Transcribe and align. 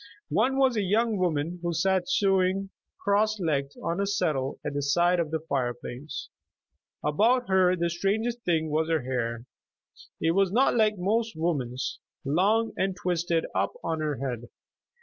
One 0.31 0.57
was 0.57 0.75
a 0.75 0.81
young 0.81 1.17
woman 1.19 1.59
who 1.61 1.73
sat 1.75 2.09
sewing 2.09 2.71
cross 2.99 3.39
legged 3.39 3.73
on 3.83 4.01
a 4.01 4.07
settle 4.07 4.59
at 4.65 4.73
the 4.73 4.81
side 4.81 5.19
of 5.19 5.29
the 5.29 5.41
fire 5.41 5.75
place. 5.75 6.29
About 7.03 7.47
her 7.49 7.75
the 7.75 7.87
strangest 7.91 8.41
thing 8.41 8.71
was 8.71 8.89
her 8.89 9.03
hair. 9.03 9.45
It 10.19 10.31
was 10.31 10.51
not 10.51 10.75
like 10.75 10.97
most 10.97 11.33
women's, 11.35 11.99
long 12.25 12.73
and 12.75 12.95
twisted 12.95 13.45
up 13.53 13.73
on 13.83 13.99
her 13.99 14.15
head. 14.17 14.49